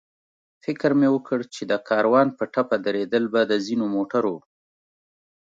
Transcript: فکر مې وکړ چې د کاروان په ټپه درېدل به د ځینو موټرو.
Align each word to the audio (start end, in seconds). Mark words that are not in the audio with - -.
فکر 0.63 0.89
مې 0.99 1.09
وکړ 1.11 1.39
چې 1.53 1.63
د 1.71 1.73
کاروان 1.89 2.27
په 2.37 2.43
ټپه 2.53 2.77
درېدل 2.87 3.23
به 3.33 3.41
د 3.51 3.53
ځینو 3.65 3.85
موټرو. 3.95 4.35